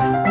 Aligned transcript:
Bye. 0.00 0.29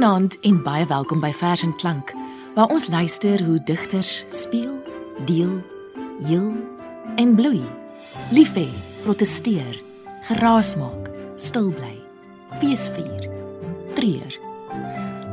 Goeienaand 0.00 0.38
en 0.40 0.62
baie 0.64 0.86
welkom 0.88 1.20
by 1.20 1.28
Vers 1.36 1.60
en 1.60 1.74
Klank, 1.76 2.14
waar 2.54 2.70
ons 2.72 2.86
luister 2.88 3.42
hoe 3.44 3.58
digters 3.68 4.24
speel, 4.32 4.72
deel, 5.28 5.58
heel 6.24 6.54
en 7.20 7.34
bloei. 7.36 7.60
Lief 8.32 8.54
hê, 8.56 8.64
protesteer, 9.04 9.76
geraas 10.30 10.72
maak, 10.80 11.12
stil 11.36 11.68
bly, 11.76 11.92
feesvier, 12.62 13.28
treur. 14.00 14.40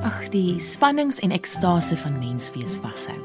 Ag, 0.03 0.25
die 0.35 0.59
spannings 0.59 1.23
en 1.23 1.31
ekstase 1.31 1.95
van 2.03 2.19
menswees 2.19 2.75
vashou. 2.83 3.15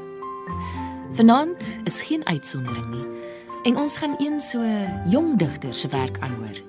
Vanaand 1.19 1.73
is 1.83 1.99
geen 2.07 2.23
uitsondering 2.23 2.87
nie 2.87 3.09
en 3.67 3.83
ons 3.83 3.99
gaan 3.99 4.15
een 4.23 4.39
so 4.39 4.63
jong 5.11 5.35
digter 5.43 5.75
se 5.75 5.91
werk 5.91 6.23
aanhoor. 6.23 6.63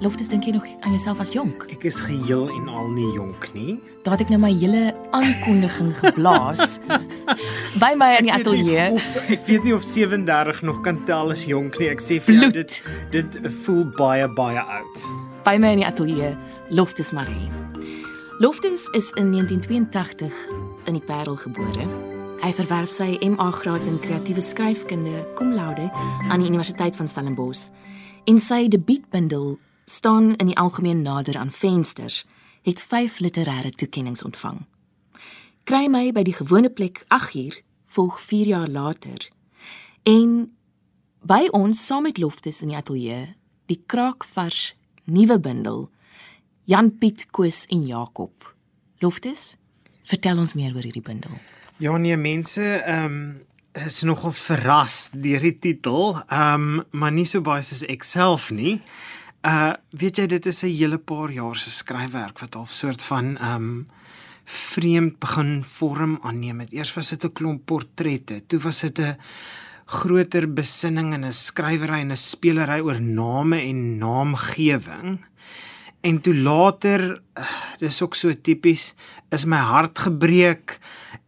Loftus 0.00 0.28
dink 0.28 0.44
jy 0.44 0.52
nog 0.52 0.64
aan 0.84 0.92
jouself 0.92 1.20
as 1.24 1.30
jonk? 1.32 1.62
Ek 1.72 1.86
is 1.88 2.02
geheel 2.04 2.50
en 2.52 2.66
al 2.68 2.90
nie 2.92 3.06
jonk 3.14 3.46
nie. 3.54 3.78
Daar 4.04 4.18
het 4.18 4.26
ek 4.26 4.32
nou 4.34 4.38
my 4.42 4.50
hele 4.52 4.90
aankondiging 5.16 5.94
geblaas 5.96 6.76
by 7.82 7.94
my 7.96 8.10
in 8.18 8.28
die 8.28 8.34
ateljee. 8.34 8.90
Of 8.92 9.30
ek 9.32 9.46
weet 9.48 9.64
nie 9.64 9.72
of 9.72 9.86
37 9.88 10.60
nog 10.68 10.82
kan 10.84 11.00
tel 11.08 11.32
as 11.32 11.46
jonk 11.48 11.80
nie. 11.80 11.88
Ek 11.88 12.04
sê 12.04 12.20
vir 12.28 12.42
jou 12.42 12.50
dit 12.58 12.78
dit 13.16 13.40
voel 13.64 13.86
baie 13.96 14.28
baie 14.36 14.60
oud. 14.60 15.02
By 15.48 15.56
my 15.62 15.72
in 15.78 15.80
die 15.80 15.88
ateljee, 15.88 16.34
Loftus 16.68 17.14
Maree. 17.16 17.48
Loftus 18.44 18.84
is 18.92 19.08
in 19.16 19.32
1982 19.32 20.28
in 20.90 20.98
die 20.98 21.06
Parel 21.08 21.40
gebore. 21.40 21.88
Hy 22.44 22.50
verwerf 22.52 22.92
sy 22.92 23.14
MA 23.24 23.48
graad 23.62 23.88
in 23.88 23.96
kreatiewe 24.02 24.44
skryfkunde 24.44 25.24
cum 25.40 25.56
laude 25.56 25.88
aan 26.28 26.44
die 26.44 26.50
Universiteit 26.52 26.98
van 27.00 27.08
Stellenbosch. 27.08 27.70
En 28.28 28.36
sy 28.42 28.66
debuutbundel 28.68 29.54
staan 29.90 30.34
in 30.36 30.46
die 30.46 30.58
algemeen 30.58 31.02
nader 31.02 31.36
aan 31.38 31.50
vensters, 31.50 32.26
het 32.62 32.82
5 32.82 33.18
literêre 33.18 33.70
toekenninge 33.70 34.24
ontvang. 34.24 34.64
Kry 35.64 35.86
my 35.86 36.10
by 36.12 36.22
die 36.26 36.34
gewone 36.34 36.70
plek 36.70 37.04
8 37.08 37.34
uur 37.34 37.60
volg 37.94 38.20
4 38.20 38.46
jaar 38.46 38.68
later. 38.68 39.28
En 40.02 40.50
by 41.22 41.46
ons 41.50 41.86
saam 41.86 42.02
met 42.02 42.18
Loftus 42.18 42.62
in 42.62 42.74
die 42.74 42.78
ateljee, 42.78 43.34
die 43.66 43.78
kraakvars 43.86 44.74
nuwe 45.04 45.38
bundel 45.40 45.86
Jan 46.66 46.90
Piet 46.98 47.28
Koos 47.30 47.64
en 47.70 47.86
Jakob. 47.86 48.54
Loftus, 48.98 49.54
vertel 50.02 50.38
ons 50.42 50.54
meer 50.58 50.74
oor 50.74 50.82
hierdie 50.82 51.02
bundel. 51.02 51.30
Ja 51.78 51.96
nee, 51.96 52.16
mense 52.16 52.64
ehm 52.82 53.04
um, 53.04 53.20
is 53.76 54.00
nogals 54.08 54.38
verras 54.40 55.10
deur 55.12 55.42
die 55.44 55.58
titel. 55.58 56.16
Ehm 56.26 56.80
um, 56.80 56.84
maar 56.90 57.12
nie 57.12 57.26
so 57.28 57.44
baie 57.44 57.62
soos 57.62 57.84
ek 57.86 58.02
self 58.02 58.50
nie. 58.50 58.80
Uh 59.42 59.74
weet 59.90 60.18
jy 60.18 60.26
dit 60.26 60.46
is 60.46 60.62
'n 60.64 60.72
hele 60.72 60.98
paar 60.98 61.30
jaar 61.30 61.56
se 61.56 61.70
skryfwerk 61.70 62.38
wat 62.38 62.56
al 62.56 62.66
soort 62.66 63.02
van 63.02 63.36
um, 63.42 63.88
vreemd 64.44 65.18
begin 65.18 65.64
vorm 65.64 66.18
aanneem. 66.22 66.60
Het 66.60 66.72
eers 66.72 66.94
was 66.94 67.08
dit 67.08 67.24
'n 67.24 67.32
klomp 67.32 67.66
portrette, 67.66 68.46
toe 68.46 68.58
was 68.58 68.80
dit 68.80 68.98
'n 68.98 69.16
groter 69.86 70.52
besinning 70.52 71.14
en 71.14 71.24
'n 71.24 71.32
skrywery 71.32 72.00
en 72.00 72.12
'n 72.12 72.16
spelery 72.16 72.80
oor 72.80 73.00
name 73.00 73.60
en 73.60 73.98
naamgewing. 73.98 75.24
En 76.00 76.20
toe 76.20 76.34
later, 76.34 77.22
uh, 77.38 77.44
dis 77.78 78.02
ook 78.02 78.14
so 78.14 78.32
tipies, 78.42 78.94
is 79.30 79.44
my 79.44 79.56
hart 79.56 79.98
gebreek 79.98 80.78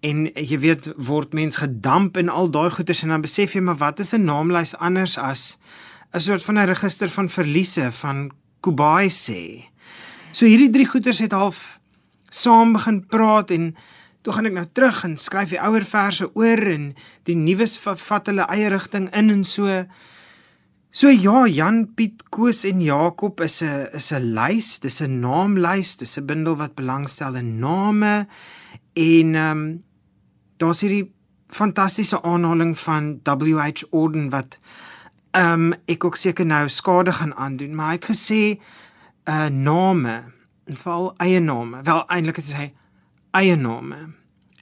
en 0.00 0.28
jy 0.34 0.58
weet 0.58 0.92
word 0.96 1.32
mens 1.32 1.56
gedamp 1.56 2.16
en 2.16 2.28
al 2.28 2.50
daai 2.50 2.70
goeters 2.70 3.02
en 3.02 3.08
dan 3.08 3.24
besef 3.24 3.56
jy 3.56 3.60
maar 3.60 3.80
wat 3.80 3.98
is 3.98 4.14
'n 4.14 4.24
naamlys 4.24 4.76
anders 4.76 5.18
as 5.18 5.58
'n 6.14 6.20
soort 6.20 6.44
van 6.44 6.58
'n 6.58 6.66
register 6.66 7.08
van 7.08 7.28
verliese 7.28 7.92
van 7.92 8.30
Kubai 8.60 9.08
sê. 9.08 9.64
So 10.32 10.46
hierdie 10.46 10.70
drie 10.70 10.86
goeters 10.86 11.18
het 11.18 11.32
half 11.32 11.80
saam 12.30 12.72
begin 12.72 13.06
praat 13.06 13.50
en 13.50 13.74
toe 14.22 14.32
gaan 14.32 14.46
ek 14.46 14.52
nou 14.52 14.66
terug 14.72 15.04
en 15.04 15.16
skryf 15.16 15.48
die 15.48 15.60
ouer 15.60 15.84
verse 15.84 16.28
oor 16.34 16.58
en 16.58 16.94
die 17.24 17.36
nuus 17.36 17.78
va- 17.78 17.96
vat 17.96 18.26
hulle 18.26 18.46
eie 18.48 18.68
rigting 18.68 19.14
in 19.14 19.30
en 19.30 19.44
so 19.44 19.86
So 20.90 21.10
ja, 21.12 21.44
Jan 21.46 21.82
Piet 21.94 22.22
Koos 22.32 22.64
en 22.64 22.80
Jakob 22.80 23.40
is 23.40 23.62
'n 23.62 23.88
is 23.92 24.10
'n 24.12 24.34
lys, 24.34 24.78
dis 24.80 25.02
'n 25.02 25.20
naamlys, 25.20 25.96
dis 25.96 26.16
'n 26.16 26.26
bundel 26.26 26.56
wat 26.56 26.74
belangstel 26.74 27.36
in 27.36 27.58
name 27.58 28.26
en 28.94 29.34
ehm 29.34 29.50
um, 29.50 29.84
daar's 30.56 30.80
hierdie 30.80 31.12
fantastiese 31.48 32.22
aanhaling 32.22 32.78
van 32.78 33.20
WH 33.22 33.84
Auden 33.92 34.30
wat 34.30 34.58
um, 35.36 35.72
ek 35.86 36.04
ook 36.04 36.16
seker 36.16 36.46
nou 36.46 36.68
skade 36.68 37.12
gaan 37.12 37.34
aandoen, 37.34 37.74
maar 37.74 37.92
hy 37.92 37.98
het 38.00 38.10
gesê 38.10 38.42
'n 38.58 39.30
uh, 39.30 39.48
name, 39.48 40.32
veral 40.66 41.14
eie 41.16 41.40
name, 41.40 41.82
wel 41.82 42.04
eintlik 42.08 42.36
het 42.36 42.52
hy 42.52 42.72
eie 43.30 43.56
name 43.56 44.14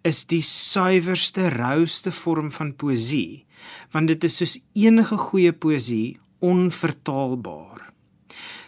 is 0.07 0.25
die 0.31 0.43
suiwerste, 0.43 1.49
rouste 1.49 2.13
vorm 2.15 2.53
van 2.55 2.75
poësie, 2.79 3.45
want 3.91 4.09
dit 4.09 4.25
is 4.25 4.37
soos 4.37 4.59
enige 4.73 5.17
goeie 5.17 5.53
poësie 5.53 6.19
onvertaalbaar. 6.39 7.87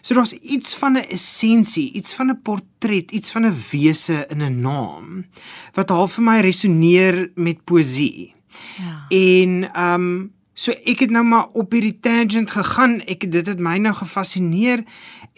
So 0.02 0.14
daar's 0.14 0.32
iets 0.32 0.74
van 0.74 0.96
'n 0.96 1.10
essensie, 1.10 1.92
iets 1.92 2.14
van 2.14 2.30
'n 2.30 2.42
portret, 2.42 3.10
iets 3.10 3.30
van 3.30 3.46
'n 3.46 3.56
wese 3.70 4.26
in 4.30 4.42
'n 4.42 4.60
naam 4.60 5.26
wat 5.74 5.90
half 5.90 6.12
vir 6.12 6.24
my 6.24 6.40
resoneer 6.40 7.30
met 7.34 7.64
poësie. 7.64 8.34
Ja. 8.78 9.06
En 9.08 9.72
ehm 9.72 9.94
um, 9.94 10.32
so 10.58 10.74
ek 10.90 11.04
het 11.04 11.12
nou 11.14 11.22
maar 11.26 11.52
op 11.54 11.72
hierdie 11.72 11.94
tangent 12.02 12.50
gegaan. 12.50 12.98
Ek 13.06 13.28
dit 13.30 13.46
het 13.46 13.60
my 13.62 13.76
nou 13.82 13.94
gefassineer 13.94 14.82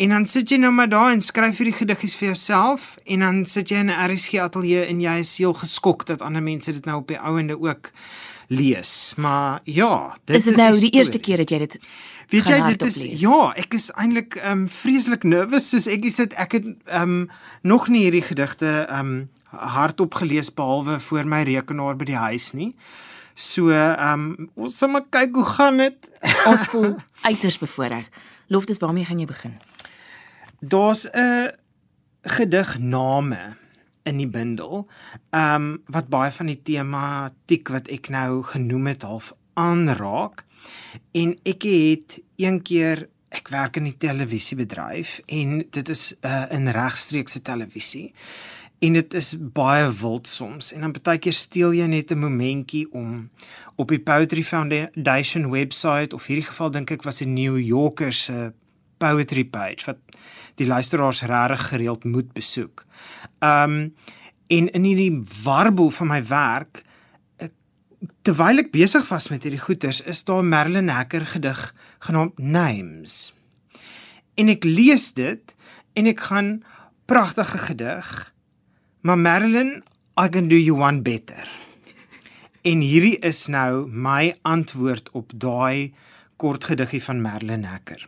en 0.00 0.14
dan 0.14 0.26
sit 0.26 0.48
jy 0.48 0.56
nou 0.62 0.72
maar 0.72 0.88
daar 0.88 1.12
en 1.12 1.20
skryf 1.20 1.60
hierdie 1.60 1.76
gediggies 1.76 2.16
vir 2.16 2.31
jouself 2.31 2.94
en 3.04 3.26
dan 3.26 3.42
sit 3.44 3.69
jy 3.69 3.82
in 3.84 3.92
'n 3.92 4.09
RSG 4.09 4.41
ateljee 4.41 4.86
en 4.88 5.00
jy 5.00 5.19
is 5.20 5.36
heel 5.38 5.53
geskok 5.53 6.06
dat 6.06 6.22
ander 6.22 6.42
mense 6.42 6.72
dit 6.72 6.84
nou 6.84 6.97
op 7.03 7.09
die 7.09 7.19
ouende 7.19 7.60
ook 7.60 7.91
lees. 8.48 9.12
Maar 9.16 9.60
ja, 9.64 10.16
dit 10.25 10.36
Is 10.36 10.44
dit 10.44 10.56
nou 10.56 10.72
die 10.72 10.91
die 10.91 10.98
eerste 10.98 11.19
keer 11.19 11.36
dat 11.36 11.50
jy 11.50 11.59
dit 11.59 11.78
Weet 12.30 12.48
jy 12.48 12.62
dit 12.62 12.82
is 12.82 13.03
lees? 13.03 13.20
ja, 13.20 13.53
ek 13.56 13.75
is 13.75 13.91
eintlik 13.91 14.34
ehm 14.36 14.50
um, 14.53 14.69
vreeslik 14.69 15.22
nervus 15.22 15.69
soos 15.69 15.86
ek 15.86 16.10
sit 16.10 16.32
ek 16.32 16.53
het 16.53 16.64
ehm 16.86 17.03
um, 17.03 17.28
nog 17.62 17.88
nie 17.88 18.03
hierdie 18.03 18.22
gedigte 18.22 18.86
ehm 18.88 18.98
um, 18.98 19.28
hardop 19.50 20.14
gelees 20.14 20.54
behalwe 20.54 21.00
voor 21.00 21.26
my 21.26 21.42
rekenaar 21.42 21.97
by 21.97 22.04
die 22.04 22.16
huis 22.16 22.53
nie. 22.53 22.74
So 23.41 23.72
ehm 23.72 24.25
um, 24.27 24.51
ons 24.54 24.77
sal 24.77 24.92
maar 24.92 25.07
kyk 25.09 25.39
hoe 25.39 25.47
gaan 25.54 25.81
dit. 25.81 26.09
ons 26.51 26.66
voel 26.72 26.92
uiters 27.25 27.57
bevoordeel. 27.63 28.04
Loftus, 28.53 28.81
waarmee 28.83 29.07
gaan 29.09 29.22
jy 29.22 29.28
begin? 29.31 29.57
Daar's 30.60 31.07
'n 31.09 31.57
gedig 32.22 32.78
name 32.78 33.57
in 34.03 34.16
die 34.16 34.28
bundel 34.28 34.89
ehm 35.31 35.54
um, 35.54 35.83
wat 35.87 36.09
baie 36.09 36.31
van 36.31 36.47
die 36.47 36.60
tematiek 36.63 37.69
wat 37.69 37.89
ek 37.89 38.09
nou 38.09 38.42
genoem 38.42 38.87
het 38.92 39.03
half 39.03 39.33
aanraak. 39.54 40.45
En 41.13 41.36
ek 41.43 41.63
het 41.63 42.21
een 42.36 42.63
keer 42.63 43.09
ek 43.31 43.48
werk 43.48 43.77
in 43.77 43.86
die 43.86 43.97
televisiebedryf 43.97 45.21
en 45.27 45.65
dit 45.71 45.89
is 45.89 46.13
'n 46.13 46.27
uh, 46.27 46.47
in 46.51 46.69
regstreekse 46.69 47.43
televisie. 47.43 48.13
En 48.80 48.92
dit 48.97 49.15
is 49.15 49.34
baie 49.38 49.91
wild 49.92 50.28
soms 50.28 50.72
en 50.72 50.80
dan 50.80 50.94
baie 51.03 51.18
keer 51.18 51.36
steel 51.36 51.72
jy 51.77 51.86
net 51.86 52.12
'n 52.12 52.18
momentjie 52.18 52.86
om 52.92 53.30
op 53.77 53.88
die 53.88 54.00
Poetry 54.00 54.42
Foundation 54.42 55.50
webwerf 55.50 56.12
of 56.12 56.27
hierdie 56.27 56.48
geval 56.48 56.71
dink 56.71 56.91
ek 56.91 57.03
was 57.03 57.21
'n 57.21 57.34
New 57.34 57.59
Yorker 57.59 58.12
se 58.12 58.53
poetry 58.98 59.44
page 59.44 59.84
wat 59.86 59.98
die 60.56 60.66
luisteraars 60.66 61.22
regtig 61.22 61.68
gereeld 61.68 62.04
moet 62.04 62.32
besoek. 62.32 62.84
Um 63.41 63.92
En 64.50 64.71
in 64.74 64.84
hierdie 64.84 65.22
warboel 65.44 65.92
van 65.94 66.09
my 66.10 66.22
werk 66.26 66.83
terwyl 68.26 68.59
ek 68.62 68.72
besig 68.74 69.04
was 69.10 69.28
met 69.30 69.44
hierdie 69.47 69.62
goeters, 69.62 70.00
is 70.03 70.24
daar 70.24 70.42
'n 70.42 70.48
Merlin 70.48 70.88
Hacker 70.88 71.26
gedig 71.26 71.74
genaamd 71.98 72.38
Names. 72.38 73.34
En 74.34 74.48
ek 74.48 74.65
lees 74.65 75.12
dit 75.12 75.54
en 75.92 76.06
ek 76.06 76.21
gaan 76.21 76.62
pragtige 77.04 77.59
gedig. 77.59 78.33
Maar 79.00 79.18
Merlin, 79.18 79.82
I 80.20 80.28
can 80.28 80.48
do 80.48 80.56
you 80.56 80.76
one 80.76 81.00
better. 81.00 81.48
En 82.62 82.82
hierdie 82.84 83.16
is 83.24 83.47
nou 83.48 83.86
my 83.88 84.34
antwoord 84.44 85.08
op 85.16 85.32
daai 85.32 85.94
kort 86.36 86.66
gediggie 86.68 87.00
van 87.00 87.22
Merlin 87.24 87.64
Hacker. 87.64 88.04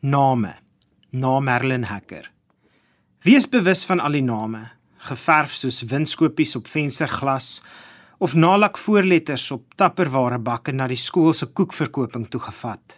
Name. 0.00 0.54
Na 1.10 1.40
Merlin 1.40 1.84
Hacker. 1.90 2.30
Wees 3.20 3.48
bewus 3.48 3.84
van 3.84 4.00
al 4.00 4.16
die 4.16 4.24
name, 4.24 4.62
geverf 5.10 5.52
soos 5.52 5.82
winskopies 5.90 6.56
op 6.56 6.68
vensterglas 6.72 7.58
of 8.18 8.32
nalak 8.34 8.80
voorletters 8.80 9.50
op 9.52 9.76
tapperware 9.76 10.38
bakke 10.40 10.72
na 10.72 10.88
die 10.88 10.96
skool 10.96 11.34
se 11.36 11.50
koekverkoping 11.52 12.30
toe 12.32 12.40
gevat. 12.48 12.96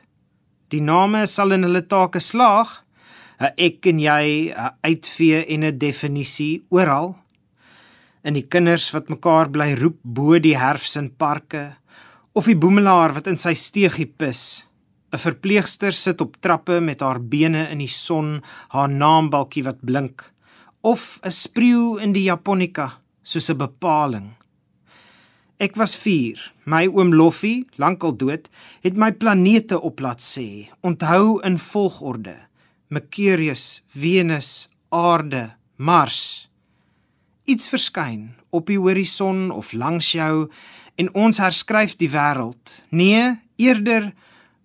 Die 0.70 0.82
name 0.82 1.26
sal 1.26 1.58
in 1.58 1.66
hulle 1.66 1.82
take 1.90 2.22
slaag. 2.22 2.84
'n 3.40 3.52
Ek 3.56 3.86
en 3.86 3.98
jy, 3.98 4.52
'n 4.52 4.74
uitvee 4.84 5.46
en 5.46 5.64
'n 5.64 5.78
definisie 5.78 6.62
oral. 6.68 7.16
In 8.22 8.34
die 8.34 8.46
kinders 8.46 8.90
wat 8.92 9.08
mekaar 9.08 9.50
bly 9.50 9.74
roep 9.74 9.98
bo 10.02 10.38
die 10.38 10.56
herfs 10.56 10.96
in 10.96 11.10
parke 11.16 11.76
of 12.32 12.44
die 12.44 12.56
boemelaar 12.56 13.14
wat 13.14 13.26
in 13.26 13.38
sy 13.38 13.54
steegie 13.54 14.06
pis. 14.06 14.64
'n 15.12 15.18
Verpleegster 15.18 15.92
sit 15.92 16.20
op 16.20 16.36
trappe 16.40 16.80
met 16.80 17.00
haar 17.00 17.20
bene 17.20 17.68
in 17.70 17.78
die 17.78 17.88
son, 17.88 18.42
haar 18.68 18.88
naambalkie 18.88 19.64
wat 19.64 19.80
blink 19.80 20.30
of 20.82 21.20
'n 21.22 21.30
spreeu 21.30 21.98
in 21.98 22.12
die 22.12 22.28
japonika 22.28 23.00
soos 23.22 23.50
'n 23.50 23.56
bepaling. 23.56 24.30
Ek 25.58 25.76
was 25.76 25.94
4. 25.96 26.52
My 26.64 26.86
oom 26.86 27.12
Loffie, 27.12 27.66
lankal 27.76 28.16
dood, 28.16 28.48
het 28.80 28.96
my 28.96 29.12
planete 29.12 29.80
op 29.80 30.00
laat 30.00 30.20
sê. 30.20 30.70
Onthou 30.80 31.40
in 31.44 31.58
volgorde: 31.58 32.49
Mercurius, 32.90 33.82
Venus, 33.86 34.68
Aarde, 34.90 35.52
Mars. 35.76 36.50
Iets 37.46 37.70
verskyn 37.70 38.32
op 38.50 38.66
die 38.66 38.78
horison 38.82 39.50
of 39.54 39.70
langs 39.72 40.10
jou 40.12 40.48
en 40.98 41.10
ons 41.14 41.38
herskryf 41.38 41.94
die 42.00 42.10
wêreld. 42.10 42.74
Nee, 42.90 43.36
eerder 43.62 44.10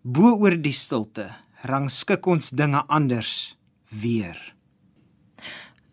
bo 0.01 0.33
oor 0.41 0.57
die 0.57 0.73
stilte 0.73 1.29
rangskik 1.69 2.25
ons 2.25 2.49
dinge 2.57 2.81
anders 2.89 3.55
weer. 4.01 4.37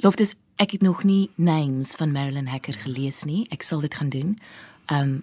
Loftus, 0.00 0.32
ek 0.56 0.78
het 0.78 0.82
nog 0.82 1.04
nie 1.04 1.30
Names 1.36 1.94
van 2.00 2.12
Marilyn 2.16 2.48
Hacker 2.48 2.76
gelees 2.80 3.22
nie. 3.28 3.44
Ek 3.52 3.64
sal 3.64 3.84
dit 3.84 3.94
gaan 3.94 4.12
doen. 4.12 4.34
Ehm 4.88 5.02
um, 5.02 5.20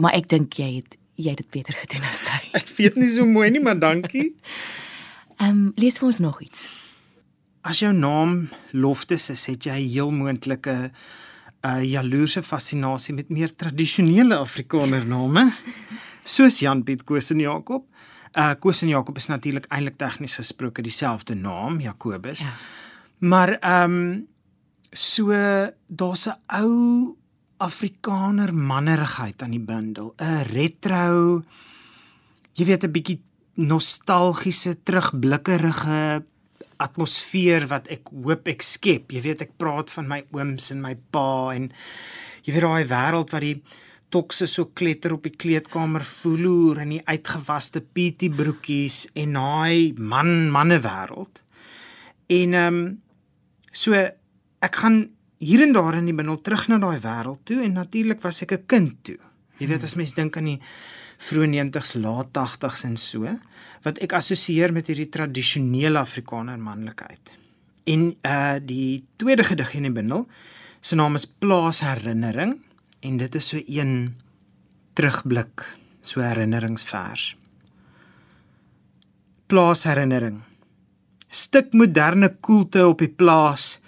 maar 0.00 0.14
ek 0.16 0.30
dink 0.32 0.54
jy 0.56 0.78
het 0.78 0.94
jy 1.20 1.34
het 1.34 1.42
dit 1.42 1.50
beter 1.52 1.76
gedoen 1.76 2.06
as 2.08 2.22
sy. 2.24 2.38
Ek 2.56 2.70
weet 2.78 2.96
nie 2.96 3.10
so 3.12 3.28
mooi 3.28 3.50
nie, 3.52 3.60
maar 3.60 3.76
dankie. 3.76 4.30
Ehm 5.40 5.48
um, 5.48 5.72
lees 5.80 5.96
vir 5.96 6.10
ons 6.10 6.18
nog 6.20 6.40
iets. 6.44 6.66
As 7.64 7.78
jou 7.80 7.92
naam 7.96 8.50
Loftus 8.76 9.30
is, 9.32 9.46
het 9.48 9.64
jy 9.64 9.78
heel 9.88 10.10
moontlike 10.12 10.72
'n 10.72 10.90
uh, 11.68 11.84
jaloerse 11.84 12.42
fascinasie 12.42 13.14
met 13.14 13.28
meer 13.28 13.54
tradisionele 13.56 14.36
Afrikaner 14.36 15.06
name, 15.06 15.52
soos 16.24 16.60
Jan 16.60 16.82
Piet 16.84 17.04
Koos 17.04 17.30
en 17.30 17.40
Jakob. 17.40 17.86
Uh 18.36 18.52
Koos 18.54 18.82
en 18.82 18.88
Jakob 18.88 19.16
is 19.16 19.26
natuurlik 19.26 19.66
eintlik 19.68 19.96
tegnies 19.96 20.34
gesproke 20.34 20.82
dieselfde 20.82 21.34
naam, 21.34 21.80
Jakobus. 21.80 22.40
Ja. 22.40 22.52
Maar 23.18 23.58
ehm 23.60 23.92
um, 23.92 24.26
so 24.92 25.32
daar's 25.86 26.26
'n 26.28 26.36
ou 26.46 27.16
Afrikaner 27.56 28.54
mannerigheid 28.54 29.42
aan 29.42 29.50
die 29.50 29.64
bundel, 29.64 30.14
'n 30.18 30.44
retro 30.52 31.42
jy 32.52 32.64
weet 32.64 32.84
'n 32.84 32.92
bietjie 32.92 33.20
nostalgiese 33.56 34.76
terugblikkerige 34.84 36.22
atmosfeer 36.80 37.66
wat 37.68 37.90
ek 37.92 38.08
hoop 38.14 38.48
ek 38.48 38.64
skep. 38.64 39.12
Jy 39.12 39.22
weet 39.24 39.44
ek 39.46 39.56
praat 39.60 39.92
van 39.92 40.08
my 40.08 40.22
ooms 40.36 40.70
en 40.74 40.80
my 40.84 40.94
pa 41.12 41.52
en 41.54 41.68
jy 42.46 42.54
weet 42.54 42.64
daai 42.64 42.90
wêreld 42.90 43.34
wat 43.34 43.44
die 43.44 43.56
tokse 44.10 44.48
so 44.50 44.72
kletter 44.74 45.14
op 45.14 45.26
die 45.28 45.36
kleedkamer 45.38 46.02
vloer 46.06 46.82
en 46.82 46.96
die 46.96 47.04
uitgewaste 47.06 47.82
PT 47.84 48.30
broekies 48.34 49.04
en 49.14 49.36
daai 49.38 49.94
man 49.98 50.50
manne 50.50 50.80
wêreld. 50.82 51.44
En 52.30 52.54
ehm 52.54 52.80
um, 52.80 52.98
so 53.70 53.94
ek 53.94 54.76
gaan 54.82 55.04
hier 55.38 55.62
en 55.62 55.72
daar 55.72 55.94
in 56.00 56.08
die 56.10 56.14
binne 56.16 56.34
terug 56.42 56.66
na 56.68 56.80
daai 56.82 56.98
wêreld 57.00 57.44
toe 57.46 57.60
en 57.64 57.78
natuurlik 57.78 58.20
was 58.22 58.42
ek 58.42 58.52
'n 58.52 58.66
kind 58.66 58.96
toe. 59.04 59.18
Jy 59.58 59.66
weet 59.66 59.84
as 59.84 59.96
mens 59.96 60.14
dink 60.14 60.36
aan 60.36 60.44
die 60.44 60.60
vroeë 61.20 61.50
90s, 61.52 61.98
laat 62.00 62.32
80s 62.36 62.86
en 62.88 62.96
so 63.00 63.28
wat 63.84 64.00
ek 64.04 64.14
assosieer 64.18 64.72
met 64.76 64.88
hierdie 64.90 65.08
tradisionele 65.12 66.00
Afrikaner 66.00 66.60
manlikheid. 66.60 67.36
En 67.88 68.10
uh 68.26 68.56
die 68.60 69.04
tweede 69.20 69.44
gedig 69.44 69.74
in 69.78 69.88
die 69.88 69.94
bundel 69.94 70.26
se 70.80 70.96
naam 70.96 71.16
is 71.16 71.28
Plaasherinnering 71.28 72.56
en 73.00 73.16
dit 73.20 73.34
is 73.34 73.48
so 73.52 73.60
een 73.66 74.14
terugblik, 74.94 75.64
so 76.02 76.20
herinneringsvers. 76.20 77.36
Plaasherinnering. 79.48 80.40
Stuk 81.28 81.72
moderne 81.72 82.34
koelte 82.40 82.86
op 82.88 83.00
die 83.00 83.08
plaas 83.08 83.78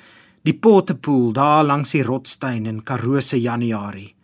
die 0.43 0.55
Pottepoel 0.55 1.33
daar 1.37 1.65
langs 1.65 1.93
die 1.95 2.03
rotssteen 2.03 2.67
in 2.67 2.83
Karoo 2.83 3.21
se 3.21 3.41
Januarie. 3.41 4.15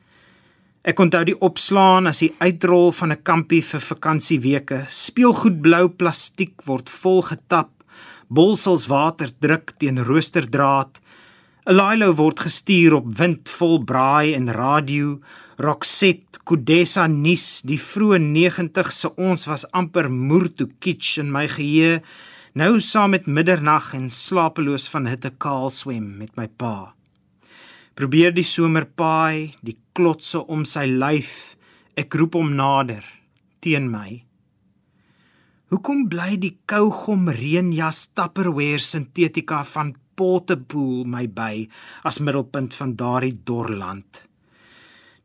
Ek 0.86 1.00
onthou 1.02 1.24
die 1.26 1.38
opslaan 1.42 2.06
as 2.06 2.20
die 2.22 2.30
uitrol 2.38 2.92
van 2.92 3.12
'n 3.12 3.22
kampie 3.22 3.62
vir 3.62 3.80
vakansieweke. 3.80 4.86
Speelgoed 4.88 5.60
blou 5.60 5.88
plastiek 5.88 6.62
word 6.66 6.88
vol 6.90 7.22
getap. 7.22 7.70
Bolsels 8.30 8.86
water 8.86 9.30
druk 9.40 9.72
teen 9.78 9.98
roosterdraad. 9.98 11.00
'n 11.66 11.74
Lilo 11.74 12.14
word 12.14 12.40
gestuur 12.40 12.94
op 12.94 13.18
wind 13.18 13.48
vol 13.48 13.84
braai 13.84 14.34
en 14.34 14.52
radio. 14.52 15.20
Roxette, 15.58 16.38
Kudessa 16.44 17.06
nuus, 17.06 17.62
die 17.62 17.78
vroeë 17.78 18.18
90's 18.18 19.00
se 19.00 19.08
ons 19.16 19.46
was 19.46 19.66
amper 19.72 20.10
moer 20.10 20.48
toe 20.54 20.68
kitsch 20.80 21.18
in 21.18 21.32
my 21.32 21.46
geheue 21.46 22.02
nou 22.58 22.80
saam 22.80 23.10
met 23.14 23.26
middernag 23.26 23.92
en 23.94 24.08
slapeloos 24.10 24.88
van 24.90 25.06
hitte 25.06 25.30
kaal 25.38 25.70
swem 25.70 26.16
met 26.18 26.34
my 26.36 26.48
pa. 26.48 26.97
Probeer 27.98 28.30
die 28.30 28.46
somerpaai, 28.46 29.58
die 29.66 29.74
klotse 29.90 30.44
om 30.54 30.60
sy 30.62 30.84
lyf, 30.86 31.56
ek 31.98 32.14
roep 32.14 32.36
hom 32.38 32.52
nader 32.54 33.02
teen 33.58 33.88
my. 33.90 34.20
Hoekom 35.72 36.04
bly 36.12 36.36
die 36.38 36.52
kougom 36.70 37.26
reënjas 37.34 38.04
Tupperware 38.14 38.78
sintetika 38.84 39.64
van 39.66 39.96
Pottepoel 40.14 41.02
my 41.10 41.24
by 41.26 41.66
as 42.06 42.20
middelpunt 42.22 42.78
van 42.78 42.94
daardie 43.02 43.34
dorland? 43.50 44.22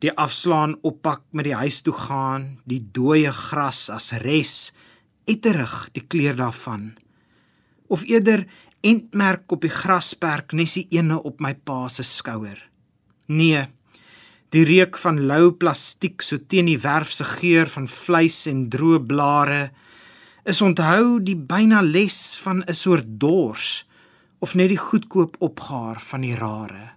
Die 0.02 0.10
afslaan 0.26 0.74
oppak 0.82 1.28
met 1.30 1.52
die 1.52 1.56
huis 1.62 1.84
toe 1.86 1.94
gaan, 1.94 2.56
die 2.66 2.82
dooie 2.82 3.30
gras 3.38 3.86
as 3.94 4.16
res, 4.26 4.74
etterig 5.30 5.78
die 5.94 6.08
kleur 6.10 6.42
daarvan 6.42 6.96
of 7.94 8.04
eerder 8.10 8.48
entmerk 8.84 9.52
op 9.56 9.64
die 9.64 9.72
grasperk 9.72 10.54
nes 10.54 10.76
die 10.78 10.88
ene 11.00 11.20
op 11.24 11.40
my 11.44 11.54
pa 11.56 11.88
se 11.90 12.04
skouer. 12.04 12.60
Nee. 13.28 13.64
Die 14.54 14.66
reuk 14.68 15.00
van 15.02 15.24
lou 15.30 15.54
plastiek 15.58 16.22
so 16.22 16.38
teen 16.38 16.70
die 16.70 16.80
werf 16.84 17.12
se 17.12 17.26
geur 17.26 17.72
van 17.72 17.88
vleis 17.90 18.44
en 18.52 18.68
droë 18.70 19.00
blare 19.08 19.64
is 20.46 20.62
onthou 20.62 21.20
die 21.24 21.38
byna 21.38 21.82
les 21.82 22.38
van 22.44 22.64
'n 22.68 22.74
soort 22.74 23.08
dors 23.08 23.86
of 24.40 24.56
net 24.56 24.70
die 24.70 24.84
goedkoop 24.90 25.40
opgaar 25.40 26.02
van 26.02 26.22
die 26.22 26.36
rare. 26.36 26.92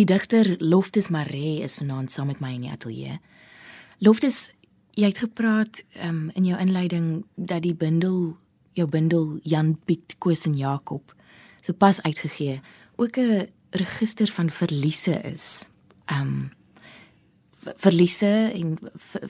Die 0.00 0.06
digter 0.08 0.56
Loftus 0.64 1.10
Maree 1.12 1.60
is 1.60 1.74
vanaand 1.76 2.08
saam 2.08 2.30
met 2.30 2.38
my 2.40 2.54
in 2.56 2.62
die 2.64 2.70
ateljee. 2.72 3.18
Loftus, 4.00 4.46
jy 4.96 5.10
het 5.10 5.18
gepraat 5.20 5.82
um, 6.06 6.30
in 6.40 6.46
jou 6.48 6.56
inleiding 6.56 7.10
dat 7.36 7.60
die 7.66 7.74
bundel, 7.76 8.30
jou 8.78 8.86
bundel 8.88 9.34
Jan 9.44 9.74
Piet 9.84 10.14
Koos 10.24 10.46
en 10.48 10.56
Jakob, 10.56 11.12
sopas 11.60 12.00
uitgegee, 12.06 12.62
ook 12.96 13.18
'n 13.18 13.50
register 13.76 14.32
van 14.32 14.48
verliese 14.48 15.20
is. 15.20 15.68
Um 16.08 16.48
verliese 17.60 18.52
en 18.54 18.78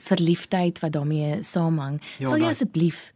verliefdheid 0.07 0.79
wat 0.79 0.91
daarmee 0.91 1.43
saamhang. 1.43 2.01
Ja, 2.19 2.27
Sal 2.27 2.37
jy 2.37 2.47
asseblief 2.47 3.13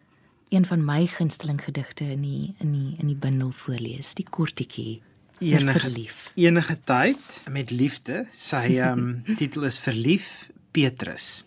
een 0.50 0.66
van 0.66 0.86
my 0.86 1.08
gunsteling 1.08 1.64
gedigte 1.64 2.04
in 2.04 2.22
die 2.22 2.56
in 2.60 2.72
die 2.72 2.96
in 3.00 3.08
die 3.08 3.16
bundel 3.16 3.52
voorlees, 3.52 4.14
die 4.14 4.28
kortetjie? 4.30 5.02
Enige 5.40 5.80
verlief. 5.80 6.32
Enige 6.36 6.78
tyd 6.84 7.42
met 7.52 7.72
liefde. 7.72 8.24
Sy 8.32 8.78
um 8.86 9.22
titel 9.40 9.68
is 9.68 9.80
Verlief 9.80 10.50
Petrus. 10.72 11.44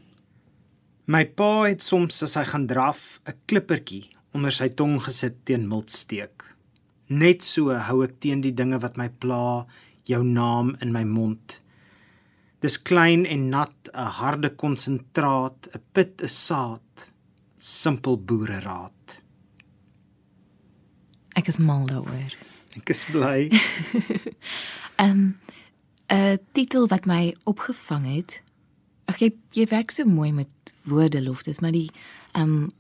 My 1.09 1.25
pa 1.25 1.65
het 1.65 1.85
soms 1.85 2.21
as 2.27 2.37
hy 2.37 2.45
gaan 2.51 2.67
draf 2.69 3.21
'n 3.25 3.37
klippertjie 3.49 4.11
onder 4.37 4.53
sy 4.53 4.69
tong 4.69 4.99
gesit 5.01 5.41
teen 5.49 5.69
miltsteek. 5.69 6.45
Net 7.09 7.43
so 7.43 7.73
hou 7.73 8.03
ek 8.05 8.19
teen 8.21 8.43
die 8.45 8.53
dinge 8.53 8.79
wat 8.85 8.99
my 9.01 9.09
pla, 9.09 9.65
jou 10.05 10.21
naam 10.25 10.77
in 10.85 10.93
my 10.93 11.05
mond. 11.09 11.61
Dis 12.61 12.77
klein 12.77 13.25
en 13.25 13.49
nat, 13.49 13.77
'n 13.95 14.13
harde 14.21 14.51
konsentraat, 14.51 15.69
'n 15.73 15.81
pit, 15.93 16.21
'n 16.23 16.29
saad, 16.29 17.09
simpel 17.57 18.19
boere 18.19 18.61
raad. 18.61 19.23
Ek 21.35 21.49
is 21.49 21.59
mal 21.59 21.87
daaroor. 21.87 22.48
Ek 22.83 22.95
is 22.95 23.05
bly. 23.11 23.49
Ehm 25.03 25.11
um, 25.11 25.37
'n 26.09 26.39
titel 26.53 26.89
wat 26.89 27.05
my 27.05 27.35
opgevang 27.45 28.07
het. 28.15 28.41
Ag 29.05 29.21
jy 29.21 29.33
jy 29.53 29.67
werk 29.69 29.91
so 29.91 30.05
mooi 30.05 30.33
met 30.33 30.49
woorde 30.83 31.23
loftes, 31.23 31.61
maar 31.61 31.73
die 31.73 31.91
ehm 32.33 32.43
um, 32.43 32.73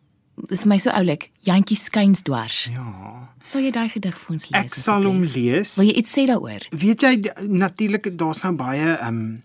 dis 0.49 0.64
my 0.64 0.78
so 0.78 0.90
oulik, 0.90 1.31
Jantjie 1.43 1.76
skuins 1.76 2.23
dwars. 2.23 2.69
Ja. 2.71 3.28
Sal 3.45 3.61
jy 3.67 3.73
daai 3.75 3.88
gedig 3.90 4.14
vir 4.19 4.33
ons 4.37 4.49
lees? 4.49 4.64
Ek 4.64 4.75
sal 4.75 5.05
hom 5.05 5.23
lees. 5.23 5.75
Wil 5.76 5.90
jy 5.90 5.97
iets 5.99 6.14
sê 6.14 6.26
daaroor? 6.31 6.67
Weet 6.71 7.02
jy 7.02 7.12
natuurlik 7.49 8.11
daar's 8.19 8.43
nou 8.47 8.55
baie 8.55 8.97
ehm 8.97 9.14
um, 9.14 9.43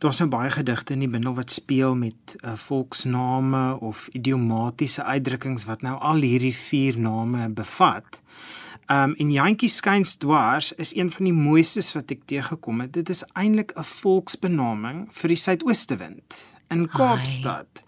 Daar's 0.00 0.18
nou 0.18 0.30
baie 0.32 0.48
gedigte 0.50 0.94
in 0.96 1.02
die 1.04 1.08
bundel 1.12 1.34
wat 1.36 1.50
speel 1.52 1.92
met 1.92 2.36
uh, 2.40 2.54
volksname 2.56 3.80
of 3.84 4.06
idiomatiese 4.16 5.04
uitdrukkings 5.04 5.66
wat 5.68 5.82
nou 5.84 5.98
al 6.00 6.24
hierdie 6.24 6.54
vier 6.56 6.96
name 6.96 7.50
bevat. 7.52 8.22
Um 8.90 9.14
en 9.22 9.30
Jantjie 9.30 9.70
skuins 9.70 10.16
dwars 10.18 10.72
is 10.72 10.94
een 10.96 11.10
van 11.14 11.28
die 11.28 11.34
mooistes 11.34 11.92
wat 11.94 12.10
ek 12.10 12.24
teëgekom 12.30 12.80
het. 12.80 12.92
Dit 12.92 13.08
is 13.08 13.22
eintlik 13.38 13.72
'n 13.76 13.84
volksbenaming 13.84 15.06
vir 15.10 15.28
die 15.28 15.42
suidoostewind 15.46 16.38
in 16.70 16.88
Kaapstad. 16.88 17.84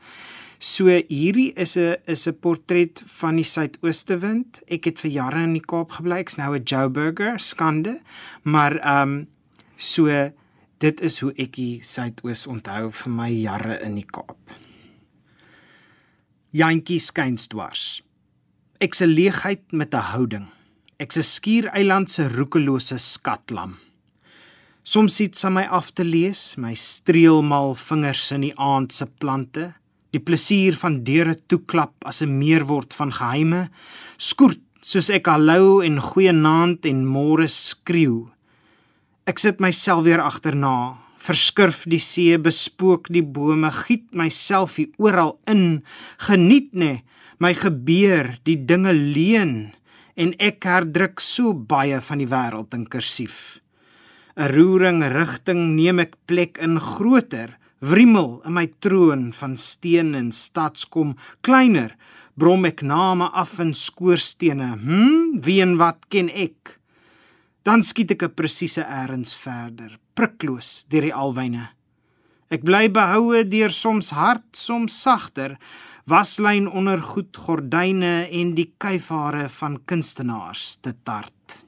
So 0.58 0.86
hierdie 0.86 1.52
is 1.58 1.76
'n 1.76 1.96
is 2.06 2.28
'n 2.28 2.38
portret 2.38 3.02
van 3.06 3.36
die 3.36 3.44
suidoostewind. 3.44 4.62
Ek 4.68 4.84
het 4.84 5.00
vir 5.00 5.10
jare 5.10 5.42
in 5.42 5.52
die 5.52 5.66
Kaap 5.66 5.90
gebly. 5.90 6.18
Ek's 6.18 6.36
nou 6.36 6.54
'n 6.54 6.62
Joburger, 6.62 7.40
skande. 7.40 8.00
Maar 8.42 9.02
um 9.02 9.26
so 9.76 10.32
Dit 10.82 10.98
is 11.00 11.20
hoe 11.22 11.30
ek 11.38 11.52
die 11.54 11.78
Suidoos 11.86 12.40
onthou 12.50 12.88
vir 12.90 13.12
my 13.14 13.28
jare 13.30 13.76
in 13.86 13.94
die 13.94 14.06
Kaap. 14.06 14.50
Jantjie 16.50 16.98
skuins 16.98 17.46
dwars. 17.52 18.02
Ek's 18.82 19.00
'n 19.00 19.14
leegheid 19.14 19.62
met 19.70 19.94
'n 19.94 20.10
houding. 20.10 20.48
Ek's 21.02 21.18
'n 21.18 21.26
skiereiland 21.34 22.08
se 22.10 22.28
roekelose 22.28 22.98
skatlam. 22.98 23.72
Soms 24.84 25.16
sit 25.16 25.34
sy 25.36 25.48
my 25.50 25.64
af 25.66 25.90
te 25.94 26.04
lees, 26.04 26.54
my 26.56 26.74
streelmal 26.74 27.74
vingers 27.74 28.30
in 28.30 28.42
die 28.46 28.54
aand 28.56 28.92
se 28.92 29.06
plante, 29.06 29.74
die 30.12 30.20
plesier 30.20 30.74
van 30.78 31.02
deure 31.02 31.34
toeklap 31.48 31.94
as 32.06 32.22
'n 32.22 32.38
meerword 32.38 32.94
van 32.94 33.10
geheime, 33.10 33.70
skoort 34.16 34.62
soos 34.80 35.10
ek 35.10 35.26
hallo 35.26 35.80
en 35.80 35.98
goeie 35.98 36.32
naand 36.32 36.86
en 36.86 37.06
môre 37.06 37.48
skreeu 37.48 38.30
Ek 39.26 39.38
sit 39.38 39.60
myself 39.60 40.04
weer 40.04 40.20
agterna, 40.20 40.98
verskurf 41.18 41.84
die 41.86 42.00
see, 42.00 42.38
bespook 42.38 43.06
die 43.08 43.22
bome, 43.22 43.70
giet 43.70 44.14
myself 44.14 44.76
hier 44.76 44.90
oral 44.98 45.38
in, 45.46 45.82
geniet 46.18 46.72
nê 46.74 47.02
my 47.38 47.54
gebeur, 47.54 48.38
die 48.44 48.56
dinge 48.56 48.92
leen 48.92 49.72
en 50.16 50.34
ek 50.38 50.64
herdruk 50.64 51.20
so 51.20 51.52
baie 51.54 52.00
van 52.00 52.18
die 52.18 52.28
wêreld 52.28 52.74
in 52.74 52.86
kursief. 52.86 53.60
'n 54.36 54.48
Roering 54.48 55.02
rigting 55.12 55.74
neem 55.76 55.98
ek 56.00 56.16
plek 56.26 56.58
in 56.58 56.78
groter, 56.80 57.58
wrimmel 57.80 58.40
in 58.46 58.54
my 58.54 58.66
troon 58.80 59.32
van 59.32 59.56
steen 59.56 60.14
en 60.14 60.32
stadskom, 60.32 61.16
kleiner 61.42 61.96
brom 62.34 62.64
ek 62.64 62.82
name 62.82 63.28
af 63.28 63.58
in 63.60 63.74
skoorstene. 63.74 64.78
Hm, 64.80 65.40
wie 65.44 65.60
en 65.60 65.76
wat 65.76 66.08
ken 66.08 66.30
ek? 66.30 66.78
Dan 67.62 67.82
skiet 67.82 68.10
ek 68.10 68.22
'n 68.22 68.34
presiese 68.34 68.82
erns 68.82 69.34
verder, 69.34 69.98
prikloos 70.14 70.84
deur 70.88 71.02
die 71.02 71.14
alwyne. 71.14 71.68
Ek 72.50 72.64
bly 72.64 72.88
behoue 72.88 73.44
deur 73.48 73.70
soms 73.70 74.10
hard, 74.10 74.44
soms 74.52 74.92
sagter, 75.02 75.58
waslyn 76.04 76.68
onder 76.68 77.02
goed 77.02 77.36
gordyne 77.36 78.28
en 78.30 78.54
die 78.54 78.72
kuifhare 78.76 79.48
van 79.48 79.78
kunstenaars 79.84 80.76
te 80.80 80.94
tart. 81.02 81.62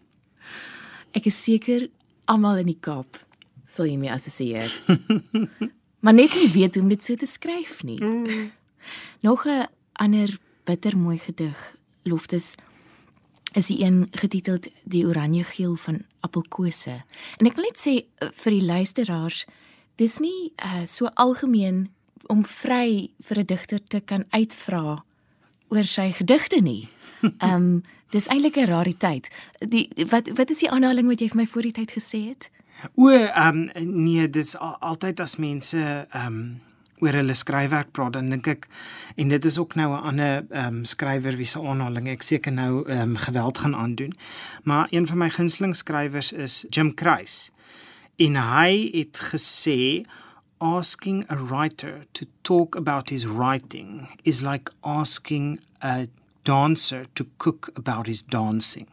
Ek 1.15 1.27
is 1.31 1.39
seker 1.43 1.89
almal 2.27 2.65
in 2.65 2.73
die 2.73 2.81
Kaap 2.81 3.21
sal 3.75 3.91
my 3.99 4.11
assosieer. 4.15 4.71
maar 6.05 6.15
net 6.15 6.35
nie 6.35 6.51
weet 6.55 6.77
hoe 6.77 6.85
om 6.85 6.93
dit 6.93 7.03
so 7.05 7.19
te 7.19 7.27
skryf 7.27 7.83
nie. 7.83 7.99
Mm. 8.03 8.51
Nog 9.21 9.47
'n 9.47 9.67
ander 9.93 10.39
bittermooi 10.65 11.19
gedig, 11.19 11.77
Loftes 12.03 12.55
is 13.53 13.67
die 13.67 13.85
een 13.85 14.09
getiteld 14.11 14.67
Die 14.85 15.07
Oranje 15.07 15.45
Geel 15.45 15.77
van 15.77 16.03
Appelkose. 16.21 17.05
En 17.39 17.47
ek 17.47 17.55
wil 17.55 17.65
net 17.65 17.79
sê 17.79 17.95
eh, 18.03 18.29
vir 18.43 18.51
die 18.51 18.65
luisteraars, 18.67 19.45
dis 19.97 20.19
nie 20.19 20.53
uh, 20.59 20.83
so 20.87 21.07
algemeen 21.15 21.89
om 22.29 22.45
vry 22.45 23.11
vir 23.21 23.39
'n 23.39 23.47
digter 23.47 23.81
te 23.85 24.01
kan 24.01 24.25
uitvra 24.31 25.05
oor 25.69 25.85
sy 25.85 26.13
gedigte 26.13 26.61
nie. 26.61 26.89
Ehm 27.23 27.55
um, 27.55 27.83
dis 28.11 28.27
eintlik 28.27 28.57
'n 28.57 28.67
rariteit. 28.67 29.29
Die 29.59 29.89
wat 30.11 30.29
wat 30.37 30.51
is 30.51 30.59
die 30.59 30.71
aanhaling 30.71 31.09
wat 31.09 31.21
jy 31.21 31.29
vir 31.29 31.37
my 31.37 31.47
voor 31.47 31.63
die 31.63 31.73
tyd 31.73 31.91
gesê 31.91 32.29
het? 32.29 32.51
O, 32.95 33.09
ehm 33.09 33.71
um, 33.75 34.05
nee, 34.05 34.29
dit's 34.31 34.57
al, 34.57 34.77
altyd 34.81 35.21
as 35.21 35.37
mense 35.37 35.79
ehm 36.11 36.27
um, 36.27 36.61
oor 37.03 37.17
hulle 37.19 37.35
skryfwerk 37.35 37.91
praat 37.93 38.15
dan 38.17 38.31
dink 38.31 38.47
ek 38.49 38.69
en 39.21 39.29
dit 39.29 39.45
is 39.45 39.59
ook 39.59 39.75
nou 39.75 39.89
'n 39.93 40.05
ander 40.11 40.45
ehm 40.51 40.67
um, 40.67 40.85
skrywer 40.85 41.37
wie 41.37 41.47
se 41.47 41.59
aanhaling 41.59 42.09
ek 42.09 42.23
seker 42.23 42.53
nou 42.53 42.85
ehm 42.89 43.01
um, 43.01 43.17
geweld 43.17 43.59
gaan 43.59 43.77
aandoen. 43.77 44.15
Maar 44.63 44.87
een 44.91 45.07
van 45.07 45.19
my 45.19 45.31
gunsteling 45.31 45.77
skrywers 45.77 46.33
is 46.33 46.65
Jim 46.71 46.95
Kreis. 46.95 47.51
En 48.17 48.37
hy 48.37 48.91
het 48.93 49.19
gesê 49.19 50.05
asking 50.65 51.25
a 51.29 51.37
writer 51.37 52.07
to 52.15 52.27
talk 52.43 52.75
about 52.75 53.11
his 53.11 53.27
writing 53.27 54.09
is 54.25 54.43
like 54.43 54.71
asking 54.83 55.59
a 55.83 56.09
dancer 56.45 57.07
to 57.15 57.27
cook 57.39 57.71
about 57.77 58.07
his 58.07 58.23
dancing. 58.23 58.89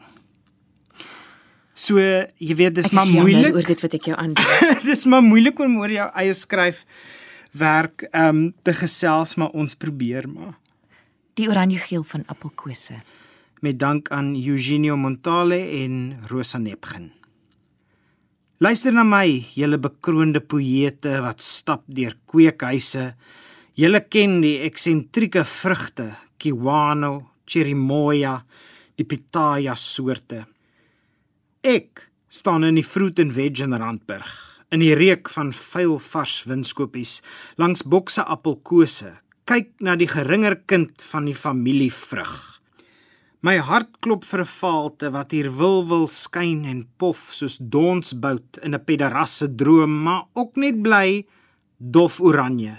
So 1.73 1.97
jy 1.97 2.55
weet 2.59 2.75
dis 2.75 2.91
maar 2.91 3.07
moeilik 3.07 3.55
oor 3.55 3.65
dit 3.65 3.83
wat 3.85 3.95
ek 3.95 4.11
jou 4.11 4.17
aandoen. 4.23 4.81
dis 4.83 5.05
maar 5.07 5.23
moeilik 5.23 5.59
om 5.63 5.79
oor 5.79 5.93
jou 5.93 6.09
eie 6.23 6.35
skryf 6.35 6.83
werk 7.55 8.05
ehm 8.11 8.27
um, 8.27 8.43
te 8.63 8.75
gesels 8.75 9.37
maar 9.39 9.55
ons 9.55 9.75
probeer 9.75 10.27
maar. 10.27 10.57
Die 11.39 11.47
oranje 11.47 11.79
geel 11.79 12.03
van 12.03 12.27
appelkose. 12.27 12.99
Met 13.63 13.79
dank 13.79 14.11
aan 14.11 14.35
Eugenio 14.35 14.97
Montale 14.97 15.59
en 15.79 16.19
Rosa 16.27 16.57
Nepgen. 16.57 17.11
Luister 18.61 18.93
na 18.93 19.01
my, 19.01 19.39
julle 19.57 19.79
bekroonde 19.81 20.37
poëte 20.45 21.15
wat 21.23 21.41
stap 21.41 21.81
deur 21.89 22.13
kweekhuise. 22.29 23.07
Julle 23.73 24.03
ken 24.05 24.35
die 24.43 24.59
eksentrieke 24.67 25.41
vrugte, 25.49 26.05
kiwano, 26.37 27.09
cherimoya, 27.49 28.35
die 28.93 29.07
pitaya 29.09 29.73
soorte. 29.73 30.43
Ek 31.65 32.05
staan 32.29 32.69
in 32.69 32.77
die 32.77 32.85
fruit 32.85 33.17
and 33.25 33.33
veg 33.33 33.63
in 33.65 33.73
Randburg 33.73 34.29
in 34.71 34.85
die 34.85 34.93
reuk 34.93 35.33
van 35.33 35.49
vuil 35.57 35.97
vars 35.99 36.37
winskoopies 36.47 37.17
langs 37.59 37.81
bokse 37.81 38.23
appelkose 38.23 39.17
kyk 39.49 39.73
na 39.81 39.97
die 39.99 40.07
geringer 40.07 40.61
kind 40.69 41.01
van 41.09 41.25
die 41.27 41.35
familievrug 41.35 42.50
my 43.41 43.57
hart 43.57 43.89
klop 44.05 44.23
vir 44.29 44.41
'n 44.43 44.53
faalte 44.61 45.09
wat 45.15 45.31
hier 45.31 45.49
wil 45.61 45.81
wil 45.91 46.07
skyn 46.07 46.65
en 46.65 46.87
pof 46.97 47.33
soos 47.33 47.57
donsbout 47.57 48.59
in 48.61 48.75
'n 48.75 48.85
pederasse 48.85 49.47
droom 49.55 50.03
maar 50.03 50.23
ook 50.33 50.55
net 50.55 50.81
bly 50.81 51.25
dof 51.77 52.21
oranje 52.21 52.75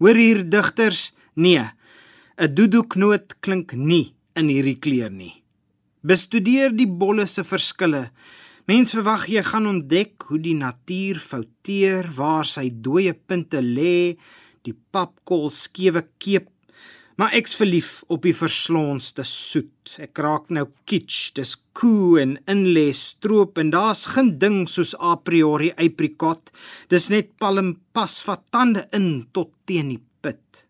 hoor 0.00 0.16
hier 0.16 0.42
digters 0.50 1.12
nee 1.34 1.64
'n 2.38 2.54
doedoeknoot 2.54 3.40
klink 3.40 3.72
nie 3.72 4.14
in 4.34 4.48
hierdie 4.48 4.80
kleur 4.84 5.10
nie 5.10 5.42
bestudeer 6.02 6.70
die 6.74 6.90
bolle 7.00 7.26
se 7.26 7.44
verskille 7.44 8.10
Mens 8.70 8.92
verwag 8.94 9.24
jy 9.26 9.40
gaan 9.42 9.66
ontdek 9.66 10.22
hoe 10.28 10.38
die 10.38 10.54
natuur 10.54 11.18
fouteer, 11.18 12.06
waar 12.14 12.46
sy 12.46 12.68
dooie 12.70 13.14
punte 13.14 13.58
lê, 13.58 14.14
die 14.62 14.76
papkol 14.94 15.48
skewe 15.50 16.04
keep. 16.22 16.46
Maar 17.20 17.34
ek's 17.36 17.52
verlief 17.52 17.98
op 18.08 18.22
die 18.24 18.32
verslonsde 18.32 19.26
soet. 19.28 19.98
Ek 20.00 20.16
raak 20.24 20.46
nou 20.56 20.62
kitsch, 20.88 21.34
dis 21.36 21.52
koe 21.76 22.16
en 22.22 22.38
inlê 22.48 22.86
stroop 22.96 23.60
en 23.60 23.74
daar's 23.74 24.06
geen 24.14 24.30
ding 24.40 24.62
soos 24.72 24.94
a 24.96 25.18
priori 25.20 25.68
aprikot. 25.76 26.48
Dis 26.88 27.10
net 27.12 27.34
palm 27.36 27.74
pas 27.92 28.14
vat 28.24 28.40
tande 28.48 28.86
in 28.96 29.10
tot 29.36 29.52
teen 29.68 29.92
die 29.92 30.00
pit. 30.24 30.64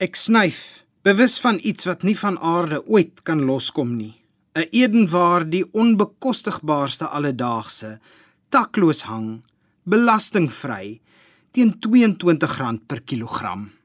Ek 0.00 0.16
snyf, 0.16 0.86
bewus 1.04 1.36
van 1.44 1.60
iets 1.60 1.84
wat 1.84 2.00
nie 2.00 2.16
van 2.16 2.40
aarde 2.40 2.80
ooit 2.88 3.20
kan 3.28 3.44
loskom 3.44 3.92
nie. 4.00 4.14
'n 4.56 4.72
Eden 4.72 5.04
waar 5.12 5.44
die 5.44 5.66
onbekostigbaarste 5.72 7.12
alledaagse 7.12 8.00
takloos 8.48 9.02
hang, 9.02 9.44
belastingvry 9.84 11.00
teen 11.52 11.76
R22 11.76 12.86
per 12.88 13.00
kilogram. 13.04 13.77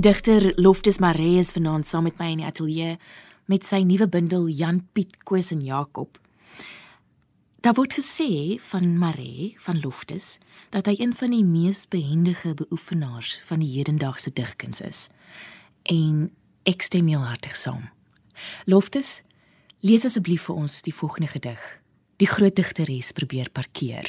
Die 0.00 0.08
digter 0.08 0.52
Loftus 0.56 0.96
Maree 0.98 1.36
is 1.36 1.50
vanaand 1.52 1.84
saam 1.84 2.06
met 2.08 2.16
my 2.16 2.30
in 2.32 2.38
die 2.40 2.46
ateljee 2.48 2.94
met 3.52 3.66
sy 3.68 3.82
nuwe 3.84 4.06
bundel 4.08 4.46
Jan 4.48 4.78
Piet 4.96 5.18
Koos 5.28 5.50
en 5.52 5.60
Jakob. 5.60 6.16
Daar 7.60 7.74
word 7.76 7.98
gesê 7.98 8.56
van 8.70 8.94
Maree 8.96 9.50
van 9.60 9.76
Loftus 9.82 10.38
dat 10.72 10.88
hy 10.88 10.94
een 10.96 11.12
van 11.18 11.34
die 11.36 11.42
mees 11.44 11.82
behendige 11.92 12.54
beoefenaars 12.56 13.34
van 13.50 13.60
die 13.60 13.68
hedendaagse 13.74 14.32
digkuns 14.32 14.80
is. 14.80 15.02
En 15.84 16.30
ek 16.64 16.80
stem 16.88 17.10
heel 17.12 17.26
hartig 17.26 17.58
saam. 17.60 17.90
Loftus, 18.64 19.18
lees 19.84 20.06
asseblief 20.08 20.46
vir 20.48 20.62
ons 20.62 20.78
die 20.86 20.94
volgende 20.96 21.28
gedig. 21.34 21.60
Die 22.24 22.30
groot 22.30 22.56
digteres 22.56 23.12
probeer 23.12 23.52
parkeer. 23.52 24.08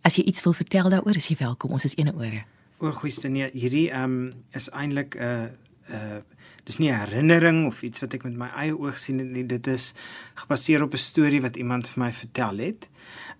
As 0.00 0.16
jy 0.16 0.24
iets 0.24 0.40
wil 0.48 0.56
vertel 0.56 0.88
daaroor, 0.88 1.20
is 1.20 1.28
jy 1.28 1.36
welkom. 1.44 1.76
Ons 1.76 1.84
is 1.90 1.98
ene 2.00 2.16
ore. 2.16 2.46
O, 2.80 2.88
goeieste 2.96 3.28
nee, 3.28 3.50
hierdie 3.52 3.90
ehm 3.92 4.12
um, 4.16 4.44
is 4.56 4.70
eintlik 4.72 5.16
'n 5.16 5.24
uh, 5.24 5.48
uh 5.92 6.20
dis 6.64 6.78
nie 6.80 6.88
'n 6.88 6.96
herinnering 6.96 7.66
of 7.66 7.82
iets 7.82 8.00
wat 8.00 8.14
ek 8.14 8.24
met 8.24 8.36
my 8.36 8.48
eie 8.56 8.72
oog 8.72 8.96
sien 8.98 9.20
nie, 9.20 9.44
dit 9.44 9.66
is 9.66 9.92
gebaseer 10.34 10.82
op 10.82 10.94
'n 10.94 11.04
storie 11.04 11.42
wat 11.44 11.56
iemand 11.56 11.88
vir 11.88 12.04
my 12.04 12.12
vertel 12.12 12.56
het. 12.58 12.88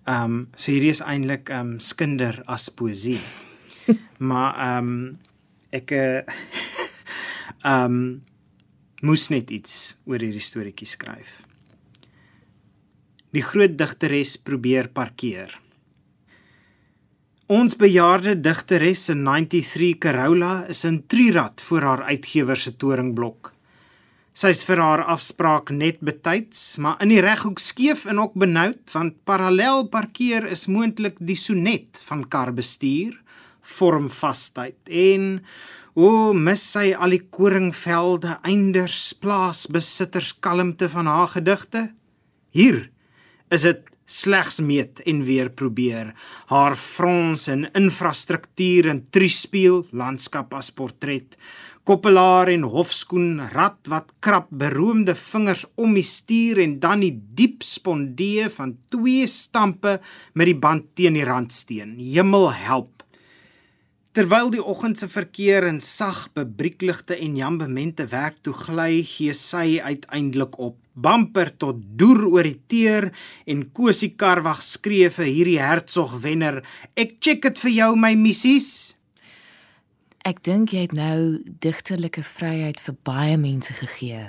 Ehm 0.05 0.23
um, 0.23 0.47
so 0.55 0.71
hierdie 0.71 0.93
is 0.93 1.01
eintlik 1.01 1.49
ehm 1.49 1.73
um, 1.73 1.79
skinder 1.79 2.43
as 2.45 2.69
poesie. 2.69 3.19
maar 4.29 4.53
ehm 4.57 4.77
um, 4.77 5.19
ek 5.71 5.91
eh, 5.91 6.21
ehm 7.73 7.85
um, 7.85 8.23
moes 9.01 9.29
net 9.29 9.49
iets 9.49 9.97
oor 10.05 10.21
hierdie 10.21 10.43
storieetjie 10.43 10.87
skryf. 10.87 11.41
Die 13.33 13.41
groot 13.41 13.77
digteres 13.77 14.37
probeer 14.37 14.87
parkeer. 14.89 15.57
Ons 17.51 17.73
bejaarde 17.75 18.37
digteres 18.39 19.09
in 19.11 19.25
93 19.27 19.97
Carola 19.99 20.61
is 20.71 20.85
in 20.87 21.01
Trirat 21.11 21.59
voor 21.67 21.83
haar 21.83 22.03
uitgewer 22.07 22.55
se 22.55 22.71
toringblok. 22.79 23.49
Sy's 24.31 24.61
vir 24.63 24.79
haar 24.79 25.03
afspraak 25.11 25.73
net 25.75 25.99
betyds, 25.99 26.77
maar 26.79 27.01
in 27.03 27.11
die 27.11 27.19
reghoek 27.19 27.59
skeef 27.59 28.05
en 28.07 28.23
ook 28.23 28.37
benoud 28.39 28.95
want 28.95 29.19
parallel 29.27 29.83
parkeer 29.91 30.47
is 30.47 30.69
moontlik 30.71 31.19
die 31.19 31.35
sonet 31.35 31.99
van 32.07 32.23
karbestuur, 32.23 33.19
vorm 33.75 34.07
vastheid 34.07 34.79
en 34.87 35.41
o 35.91 36.31
mis 36.31 36.63
sy 36.63 36.93
al 36.95 37.17
die 37.17 37.25
koringvelde, 37.35 38.37
einders, 38.47 39.11
plaasbesitters 39.19 40.37
kalmte 40.39 40.87
van 40.95 41.11
haar 41.11 41.35
gedigte. 41.35 41.89
Hier 42.55 42.85
is 43.51 43.67
dit 43.67 43.90
slegs 44.11 44.59
meet 44.59 45.01
en 45.07 45.23
weer 45.23 45.49
probeer. 45.49 46.13
Haar 46.51 46.75
frons 46.75 47.47
en 47.51 47.67
infrastruktuur 47.77 48.91
en 48.91 49.05
triespeel 49.09 49.85
landskap 49.91 50.53
as 50.57 50.71
portret 50.75 51.37
koppelaar 51.87 52.51
en 52.53 52.65
hofskoen 52.69 53.39
rad 53.55 53.89
wat 53.89 54.11
krap 54.21 54.51
beroemde 54.53 55.15
vingers 55.17 55.63
om 55.81 55.95
die 55.97 56.05
stuur 56.05 56.61
en 56.61 56.77
dan 56.83 57.01
die 57.01 57.13
diep 57.37 57.65
spondee 57.65 58.49
van 58.53 58.75
twee 58.93 59.25
stampe 59.27 59.97
met 60.37 60.51
die 60.51 60.57
band 60.57 60.91
teen 60.95 61.17
die 61.17 61.25
randsteen. 61.25 61.97
Hemel 61.97 62.51
help 62.53 63.00
Terwyl 64.11 64.49
die 64.51 64.59
oggend 64.59 64.99
se 64.99 65.07
verkeer 65.07 65.63
in 65.63 65.77
sag 65.79 66.25
bebriekligte 66.35 67.15
en 67.15 67.37
jambemente 67.39 68.03
werk 68.11 68.41
toe 68.43 68.51
gly, 68.51 69.05
gee 69.07 69.31
sy 69.31 69.79
uiteindelik 69.79 70.57
op. 70.59 70.75
Bamper 70.91 71.53
tot 71.55 71.77
doer 71.95 72.25
oor 72.27 72.43
die 72.43 72.59
teer 72.67 73.07
en 73.47 73.61
Kosie 73.71 74.09
Karwag 74.19 74.59
skree 74.67 75.07
vir 75.15 75.29
hierdie 75.29 75.61
hertsog 75.63 76.17
wenner: 76.25 76.59
"Ek 76.99 77.21
check 77.23 77.41
dit 77.47 77.57
vir 77.63 77.71
jou 77.71 77.95
my 77.95 78.11
missies." 78.15 78.97
Ek 80.27 80.43
dink 80.43 80.73
jy 80.73 80.81
het 80.81 80.93
nou 80.93 81.39
digterlike 81.63 82.23
vryheid 82.23 82.79
vir 82.79 82.95
baie 83.03 83.37
mense 83.37 83.73
gegee. 83.73 84.27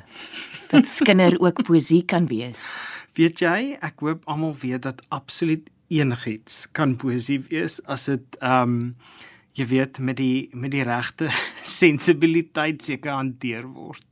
Dat 0.70 0.86
skinder 0.86 1.34
ook 1.40 1.64
poesie 1.64 2.04
kan 2.06 2.28
wees. 2.30 2.70
Weet 3.18 3.42
jy, 3.42 3.76
ek 3.82 3.98
hoop 4.00 4.22
almal 4.24 4.54
weet 4.62 4.82
dat 4.82 5.02
absoluut 5.10 5.66
enigiets 5.88 6.68
kan 6.72 6.96
poesie 6.96 7.40
wees 7.50 7.80
as 7.84 8.06
dit 8.06 8.38
ehm 8.40 8.62
um, 8.62 8.94
jy 9.58 9.66
weet 9.68 9.98
met 9.98 10.16
die 10.16 10.48
met 10.52 10.72
die 10.72 10.84
regte 10.86 11.28
sensibiliteit 11.80 12.82
seker 12.82 13.18
hanteer 13.18 13.66
word. 13.68 14.04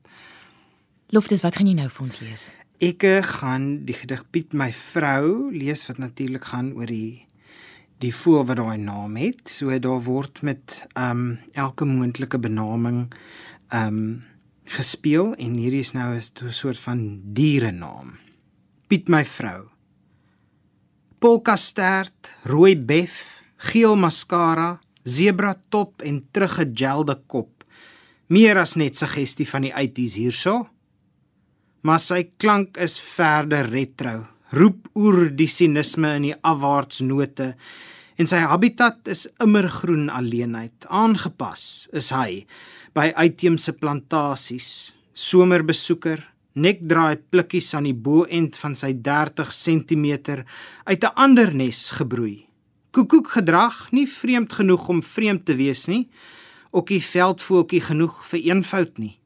Loftus, 1.10 1.42
wat 1.42 1.56
gaan 1.58 1.66
jy 1.66 1.74
nou 1.74 1.88
vir 1.90 2.06
ons 2.06 2.20
lees? 2.22 2.50
Ek 2.80 3.04
gaan 3.26 3.84
die 3.84 3.96
gedig 3.98 4.22
Piet 4.32 4.54
my 4.56 4.70
vrou 4.72 5.50
lees 5.52 5.82
wat 5.88 5.98
natuurlik 5.98 6.46
gaan 6.52 6.72
oor 6.78 6.88
die 6.88 7.26
die 8.00 8.14
voël 8.16 8.46
wat 8.48 8.56
daai 8.56 8.80
naam 8.80 9.18
het. 9.20 9.42
So 9.52 9.76
daar 9.78 10.00
word 10.06 10.42
met 10.46 10.78
ehm 10.94 11.10
um, 11.10 11.38
elke 11.52 11.84
moontlike 11.84 12.38
benaming 12.38 13.08
ehm 13.70 13.86
um, 13.86 14.02
gespeel 14.70 15.34
en 15.34 15.56
hierdie 15.58 15.82
is 15.82 15.92
nou 15.92 16.14
'n 16.14 16.52
soort 16.52 16.78
van 16.78 17.20
dierenaam. 17.24 18.18
Piet 18.88 19.08
my 19.08 19.24
vrou. 19.24 19.68
Polka 21.18 21.56
stert, 21.56 22.30
rooi 22.44 22.76
bef, 22.76 23.42
geel 23.56 23.96
mascara, 23.96 24.80
zebra 25.04 25.54
top 25.68 26.02
en 26.02 26.22
teruggegelde 26.32 27.16
kop. 27.26 27.64
Meer 28.28 28.60
as 28.62 28.76
net 28.76 28.96
suggestie 28.96 29.48
van 29.48 29.66
die 29.66 29.72
80s 29.74 30.18
hierso. 30.20 30.56
Maar 31.82 32.00
sy 32.02 32.22
klank 32.36 32.76
is 32.76 32.98
verder 33.00 33.70
retro. 33.70 34.26
Roep 34.52 34.90
oer 34.98 35.30
die 35.34 35.48
sinisme 35.48 36.16
in 36.18 36.30
die 36.30 36.36
afwaarts 36.42 37.00
note 37.06 37.54
en 38.20 38.28
sy 38.28 38.42
habitat 38.44 39.08
is 39.08 39.24
immergroen 39.40 40.10
alleenheid 40.12 40.84
aangepas 40.92 41.62
is 41.96 42.10
hy 42.12 42.42
by 42.96 43.06
uitheemse 43.16 43.72
plantasies 43.80 44.68
somerbesoeker 45.16 46.26
nekdraai 46.60 47.22
plikkies 47.32 47.70
aan 47.78 47.88
die 47.88 47.96
boend 47.96 48.58
van 48.60 48.76
sy 48.76 48.92
30 49.08 49.54
cm 49.54 50.06
uit 50.90 51.04
'n 51.04 51.14
ander 51.14 51.54
nes 51.54 51.80
gebroei 51.96 52.49
koekoek 52.96 53.32
gedrag 53.36 53.88
nie 53.96 54.06
vreemd 54.10 54.52
genoeg 54.52 54.88
om 54.88 55.02
vreemd 55.02 55.46
te 55.46 55.56
wees 55.56 55.86
nie 55.88 56.08
okkie 56.70 57.00
veldvoeltjie 57.02 57.82
genoeg 57.88 58.22
vir 58.32 58.46
eenvoud 58.52 58.98
nie 58.98 59.16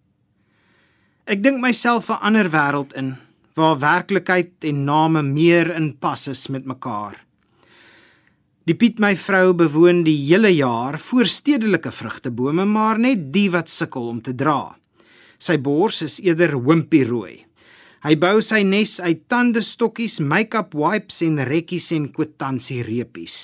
ek 1.27 1.43
dink 1.43 1.61
myself 1.61 2.11
'n 2.11 2.21
ander 2.21 2.51
wêreld 2.51 2.97
in 2.97 3.17
waar 3.55 3.79
werklikheid 3.79 4.65
en 4.65 4.85
name 4.85 5.23
meer 5.23 5.71
in 5.77 5.93
pas 5.97 6.29
is 6.29 6.49
met 6.49 6.65
mekaar 6.65 7.25
Die 8.65 8.73
Piet 8.73 8.97
my 8.97 9.11
vrou 9.13 9.53
bewoon 9.53 10.07
die 10.07 10.17
hele 10.17 10.49
jaar 10.49 10.97
voorstedelike 10.97 11.91
vrugtebome, 11.93 12.65
maar 12.65 12.97
net 12.97 13.27
die 13.33 13.51
wat 13.53 13.69
sukkel 13.69 14.07
om 14.09 14.23
te 14.25 14.33
dra. 14.33 14.73
Sy 15.37 15.59
bors 15.61 16.01
is 16.07 16.17
eerder 16.25 16.57
wimpierooi. 16.57 17.44
Hy 18.05 18.19
bou 18.21 18.43
sy 18.45 18.59
nes 18.69 18.99
uit 19.01 19.23
tandestokkies, 19.33 20.19
make-up 20.21 20.75
wipes 20.77 21.23
en 21.25 21.39
rekkies 21.49 21.87
en 21.97 22.11
kwitansie-reepies. 22.13 23.37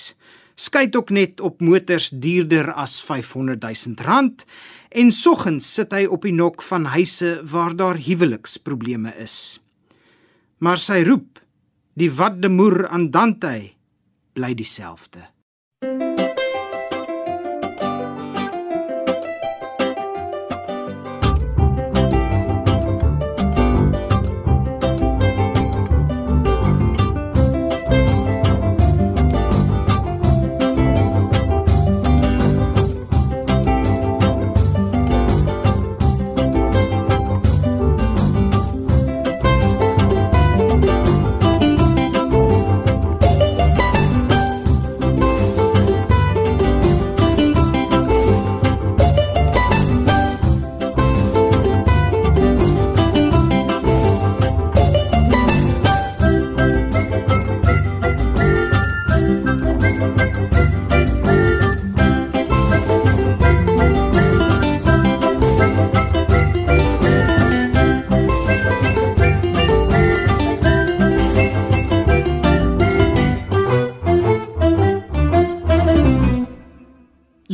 Skyt 0.53 0.93
ook 0.99 1.09
net 1.17 1.41
op 1.41 1.63
motors 1.65 2.11
duurder 2.13 2.69
as 2.77 2.99
500 3.01 3.57
000 3.65 4.05
rand 4.05 4.45
en 4.93 5.09
soggens 5.09 5.65
sit 5.65 5.95
hy 5.97 6.03
op 6.05 6.29
die 6.29 6.35
nok 6.37 6.61
van 6.61 6.85
huise 6.93 7.39
waar 7.49 7.73
daar 7.73 7.97
huweliksprobleme 7.97 9.15
is. 9.17 9.57
Maar 10.61 10.77
sy 10.77 11.01
roep, 11.09 11.41
die 11.97 12.11
wat 12.13 12.37
de 12.45 12.53
moer 12.53 12.85
aan 12.93 13.09
Dante 13.09 13.55
bly 14.37 14.53
dieselfde. 14.53 15.25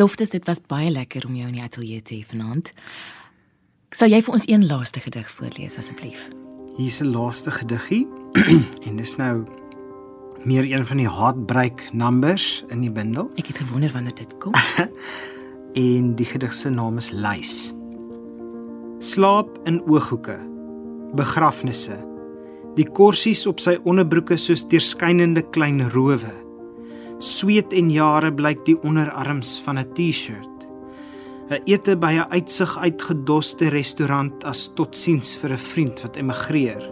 Loftus, 0.08 0.30
dit 0.30 0.46
was 0.48 0.62
baie 0.63 0.88
lekker 0.88 1.26
om 1.28 1.34
jou 1.36 1.50
in 1.50 1.56
die 1.58 1.63
ateljee 1.65 2.00
te 2.00 2.13
hê 2.15 2.24
vanaand. 2.30 2.70
Sal 3.91 4.13
jy 4.13 4.22
vir 4.24 4.36
ons 4.38 4.46
een 4.48 4.62
laaste 4.70 5.02
gedig 5.04 5.28
voorlees 5.36 5.76
asseblief? 5.82 6.30
Hier's 6.78 7.02
'n 7.04 7.12
laaste 7.12 7.52
gediggie 7.52 8.08
en 8.88 8.96
dis 8.96 9.17
nou 9.20 9.43
meer 10.48 10.63
een 10.63 10.86
van 10.86 10.98
die 11.04 11.10
heartbreak 11.10 11.84
numbers 11.91 12.63
in 12.70 12.88
die 12.88 12.91
bundel. 12.91 13.28
Ek 13.36 13.52
het 13.52 13.60
gewonder 13.60 13.91
wanneer 13.91 14.15
dit 14.15 14.32
kom. 14.39 14.56
en 15.89 16.15
die 16.15 16.30
gedig 16.32 16.54
se 16.54 16.70
naam 16.70 16.98
is 16.98 17.12
Lys. 17.12 17.74
Slaap 19.00 19.60
in 19.67 19.84
ooghoeke. 19.84 20.39
Begrafnisse. 21.20 22.00
Die 22.80 22.88
korsies 22.88 23.43
op 23.46 23.60
sy 23.60 23.76
onderbroeke 23.84 24.38
soos 24.38 24.63
deurskynende 24.72 25.43
klein 25.52 25.89
rowe 25.91 26.47
sweet 27.20 27.74
en 27.74 27.90
jare 27.92 28.32
blyk 28.34 28.66
die 28.66 28.78
onderarms 28.86 29.58
van 29.66 29.80
'n 29.80 29.94
T-shirt. 29.94 30.68
'n 31.50 31.62
Ete 31.66 31.96
by 31.96 32.14
'n 32.14 32.32
uitsig 32.32 32.78
uitgedoste 32.78 33.70
restaurant 33.70 34.44
as 34.44 34.70
totsiens 34.76 35.36
vir 35.36 35.54
'n 35.54 35.58
vriend 35.58 36.02
wat 36.02 36.18
emigreer. 36.18 36.92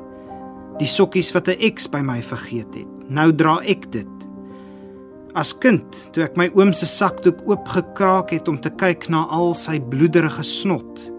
Die 0.80 0.88
sokkies 0.88 1.34
wat 1.34 1.48
'n 1.48 1.60
eks 1.60 1.88
by 1.88 2.02
my 2.02 2.22
vergeet 2.22 2.76
het. 2.76 3.10
Nou 3.10 3.36
dra 3.36 3.60
ek 3.62 3.92
dit. 3.92 4.08
As 5.36 5.58
kind, 5.58 6.10
toe 6.12 6.24
ek 6.24 6.38
my 6.38 6.50
oom 6.56 6.74
se 6.74 6.86
sakdoek 6.86 7.42
oopgekraak 7.46 8.32
het 8.32 8.48
om 8.48 8.60
te 8.60 8.70
kyk 8.70 9.10
na 9.10 9.26
al 9.26 9.54
sy 9.54 9.80
bloederige 9.80 10.44
snot, 10.44 11.12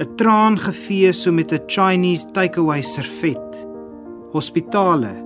'n 0.00 0.16
traan 0.16 0.58
gevee 0.58 1.12
so 1.12 1.32
met 1.32 1.52
'n 1.52 1.66
Chinese 1.66 2.26
takeaway 2.32 2.82
servet. 2.82 3.66
Hospitale 4.32 5.25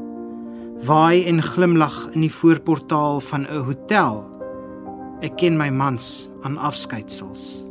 waai 0.85 1.25
en 1.25 1.43
glimlag 1.43 2.09
in 2.13 2.21
die 2.21 2.33
voorportaal 2.33 3.21
van 3.21 3.47
'n 3.47 3.65
hotel. 3.65 4.29
Ek 5.21 5.37
ken 5.37 5.57
my 5.57 5.69
mans 5.69 6.31
aan 6.43 6.57
afskeidsels. 6.57 7.65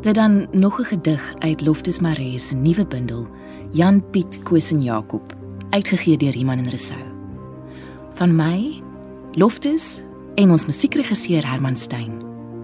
Dit 0.00 0.14
dan 0.14 0.46
nog 0.52 0.80
'n 0.80 0.84
gedig 0.84 1.34
uit 1.38 1.60
Loftus 1.60 2.00
Maree 2.00 2.38
se 2.38 2.54
nuwe 2.54 2.86
bundel 2.86 3.26
Jan 3.72 4.10
Piet 4.10 4.38
Koos 4.38 4.70
en 4.70 4.82
Jakob, 4.82 5.36
uitgegee 5.70 6.16
deur 6.16 6.36
Iman 6.36 6.58
en 6.58 6.68
Resou. 6.68 7.02
Van 8.14 8.36
my, 8.36 8.82
Loftus 9.32 10.02
en 10.34 10.50
ons 10.50 10.66
musiekregisseur 10.66 11.50
Herman 11.50 11.76
Stein. 11.76 12.12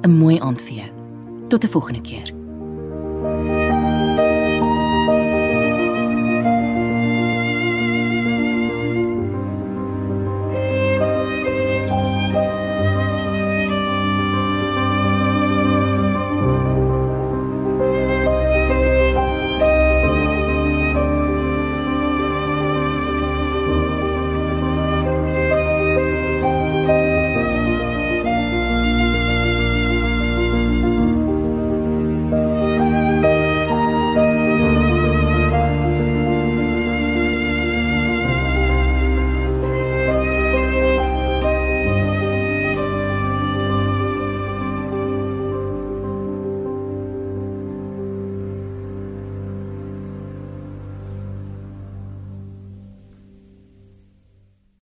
'n 0.02 0.10
Mooi 0.10 0.38
aand 0.38 0.62
vir 0.62 0.74
jou. 0.74 0.90
Tot 1.48 1.64
'n 1.64 1.68
volgende 1.68 2.00
keer. 2.00 2.43